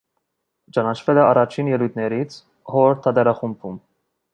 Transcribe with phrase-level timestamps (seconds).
[0.77, 2.41] Ճանաչվել է առաջին ելույթներից
[2.75, 3.83] (հոր թատերախմբում)։